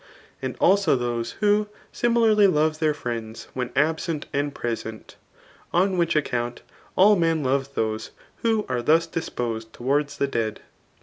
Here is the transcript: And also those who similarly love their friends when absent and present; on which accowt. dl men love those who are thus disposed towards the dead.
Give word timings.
And 0.41 0.55
also 0.59 0.95
those 0.95 1.33
who 1.41 1.67
similarly 1.91 2.47
love 2.47 2.79
their 2.79 2.95
friends 2.95 3.47
when 3.53 3.69
absent 3.75 4.25
and 4.33 4.51
present; 4.51 5.15
on 5.71 5.95
which 5.95 6.15
accowt. 6.15 6.61
dl 6.97 7.19
men 7.19 7.43
love 7.43 7.75
those 7.75 8.09
who 8.37 8.65
are 8.67 8.81
thus 8.81 9.05
disposed 9.05 9.71
towards 9.73 10.17
the 10.17 10.25
dead. 10.25 10.61